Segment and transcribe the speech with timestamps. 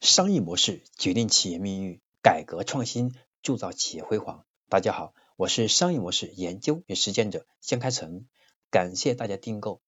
[0.00, 4.44] 商业模式决定企业命运，改革创新铸造企业辉煌。
[4.68, 8.26] 大家好，我是商业模式研究与实践者江开成，
[8.70, 9.80] 感谢大家订购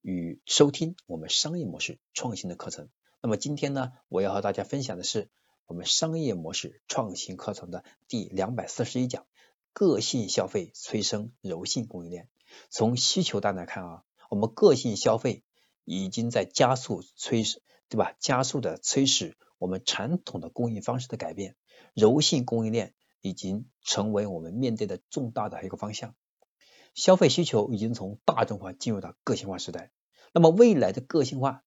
[0.00, 2.88] 与收听我们商业模式创新的课程。
[3.20, 5.28] 那么今天呢，我要和大家分享的是
[5.66, 9.26] 我们商业模式创新课程的第两百四十一讲：
[9.72, 12.28] 个性消费催生柔性供应链。
[12.70, 15.42] 从需求端来看啊，我们个性消费
[15.84, 17.42] 已经在加速催，
[17.88, 18.14] 对吧？
[18.20, 19.36] 加速的催使。
[19.64, 21.56] 我们传统的供应方式的改变，
[21.94, 22.92] 柔性供应链
[23.22, 26.14] 已经成为我们面对的重大的一个方向。
[26.94, 29.90] 消费需求已经从大众化进入到个性化时代，
[30.34, 31.64] 那么未来的个性化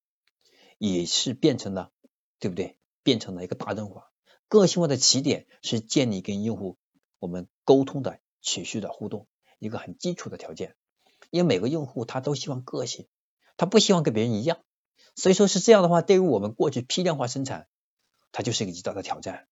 [0.78, 1.92] 也是变成了，
[2.38, 2.78] 对不对？
[3.02, 4.12] 变成了一个大众化。
[4.48, 6.78] 个性化的起点是建立跟用户
[7.18, 10.76] 我们沟通的持续的互动，一个很基础的条件。
[11.32, 13.08] 因为每个用户他都希望个性，
[13.58, 14.60] 他不希望跟别人一样，
[15.16, 17.68] 所以说是这样的话，对于我们过去批量化生产。
[18.38, 19.48] 它就是一个极大的挑战。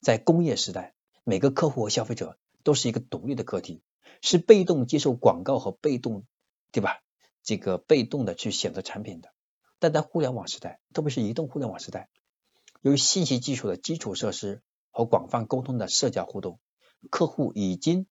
[0.00, 3.82] 在工业时代，每个客户和消费者都是一个独立的个体，
[4.20, 6.24] 是被动接受广告和被动，
[6.70, 7.02] 对吧？
[7.42, 9.32] 这个被动的去选择产品的。
[9.80, 12.10] 但在互联网时代，特别是移动互联网时代，
[12.80, 16.60] 由于信息技术的基础设施和广泛沟通的社交互动，
[17.10, 18.06] 客户已经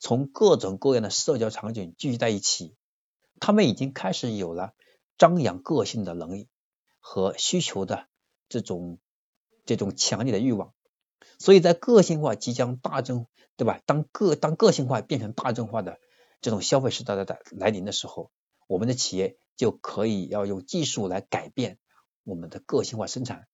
[0.00, 2.74] 从各种各样的社交场景聚集在一起，
[3.38, 4.74] 他们已经开始有了
[5.16, 6.48] 张扬个性的能力
[6.98, 8.08] 和需求的。
[8.48, 8.98] 这种
[9.64, 10.72] 这种强烈的欲望，
[11.38, 13.80] 所以在个性化即将大众，对吧？
[13.86, 15.98] 当个当个性化变成大众化的
[16.40, 18.30] 这种消费时代的来临的时候，
[18.66, 21.78] 我们的企业就可以要用技术来改变
[22.24, 23.46] 我们的个性化生产，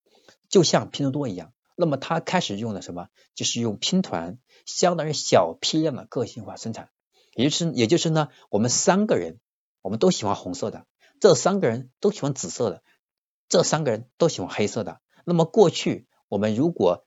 [0.49, 1.53] 就像拼多多一样。
[1.77, 3.09] 那么它开始用的什么？
[3.35, 6.91] 就是用拼团，相当于小批量的个性化生产。
[7.35, 9.39] 也就是也就是呢，我们三个人
[9.81, 10.87] 我们都喜欢红色的，
[11.21, 12.83] 这三个人都喜欢紫色的。
[13.49, 15.01] 这三个人都喜欢黑色的。
[15.29, 17.05] 那么过去我们如果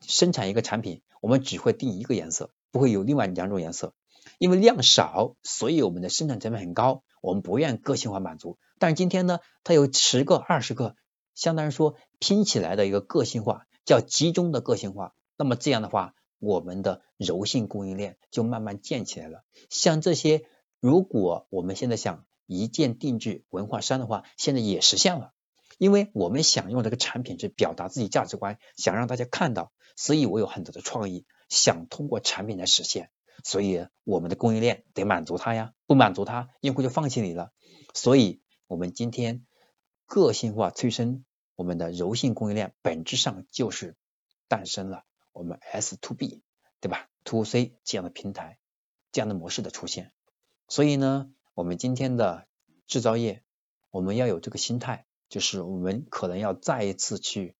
[0.00, 3.94] 生产一个产品，我们只会定一个颜色，不会有另外两种颜色，
[4.38, 8.58] 因为量少，所以我们的生产成本很高，我们不愿个性化满足。
[8.80, 10.96] 但是今天呢，它有十个、二十个，
[11.36, 15.14] 相当于说拼起来的一个个性化，叫集中的个性化。
[15.38, 19.44] 那么这样的话，我们的柔性供应链就慢慢建起来了。
[19.70, 20.46] 像这些，
[20.80, 25.32] 如果我们现在想一键定制文化衫的话，现在也实现了。
[25.82, 33.10] 因为我们想用这个产品去表达自己价值观，想让大家看到，所以我有很多的创意，想通过产品来实现。
[33.42, 37.50] 所以我们的供应链得满足它呀，不满足它，用户就放弃你了。
[37.94, 39.44] 所以我们今天
[40.06, 41.24] 个性化催生
[41.56, 43.96] 我们的柔性供应链，本质上就是
[44.46, 46.44] 诞生了我们 S to B
[46.80, 48.58] 对吧？To C 这样的平台，
[49.10, 50.12] 这样的模式的出现。
[50.68, 52.46] 所以呢，我们今天的
[52.86, 53.42] 制造业，
[53.90, 55.06] 我们要有这个心态。
[55.32, 57.56] 就是我们可能要再一次去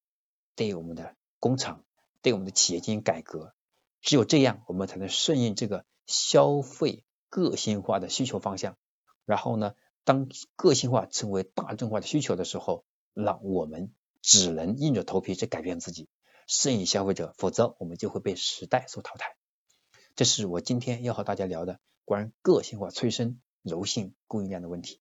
[0.55, 1.87] 对我们的工厂、
[2.21, 3.55] 对我们的企业进行改革，
[4.03, 8.77] 只有这样，我们才能顺应这个消费个性化的需求方向。
[9.25, 9.75] 然后呢，
[10.05, 12.84] 当个性化成为大众化的需求的时候，
[13.15, 16.10] 那我们只能硬着头皮去改变自己，
[16.47, 19.34] 适应消费者，否则我们就会被时代所淘汰。
[20.15, 25.00] 这是我今天要和大家聊的关于个性化催生柔性供应链的问题，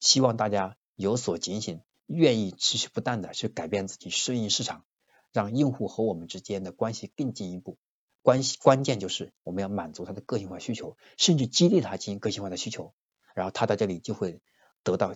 [0.00, 1.80] 希望大家有所警醒。
[2.12, 4.84] 愿意持续不断的去改变自己，适应市场，
[5.32, 7.78] 让用户和我们之间的关系更进一步。
[8.22, 12.92] 关系关键就是我们要满足他的个性化需求，甚至激励他进行个性化的需求，
[13.32, 14.42] 然后他在这里就会
[14.82, 15.14] 得到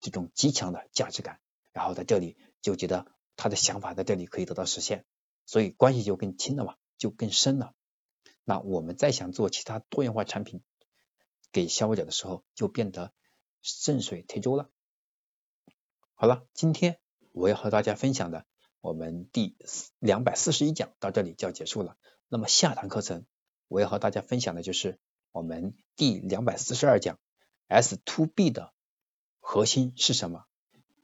[0.00, 1.38] 这种极强的价值感，
[1.72, 3.06] 然后在这里就觉得
[3.36, 5.04] 他的想法在这里可以得到实现，
[5.44, 7.74] 所以关系就更亲了嘛，就更深了。
[8.44, 10.62] 那我们再想做其他多元化产品
[11.52, 13.12] 给消费者的时候，就变得
[13.60, 14.70] 顺水推舟了。
[16.22, 17.00] 好了，今天
[17.32, 18.46] 我要和大家分享的，
[18.80, 19.56] 我们第
[19.98, 21.96] 两百四十一讲到这里就要结束了。
[22.28, 23.26] 那么下堂课程
[23.66, 25.00] 我要和大家分享的就是
[25.32, 27.18] 我们第两百四十二讲
[27.66, 28.72] S to B 的
[29.40, 30.44] 核心是什么？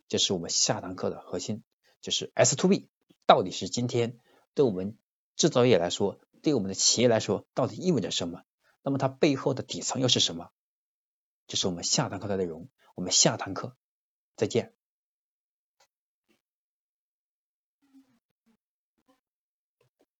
[0.06, 1.64] 这是我们下堂课的核心，
[2.00, 2.88] 就是 S to B
[3.26, 4.20] 到底是今天
[4.54, 4.96] 对我们
[5.34, 8.44] 制造业来说，对我们的企业来说到底意味着什么？
[8.82, 10.50] 那么它背后的底层又是什么？
[11.48, 12.68] 这是我们下堂课的内容。
[12.94, 13.76] 我们下堂课
[14.36, 14.74] 再见。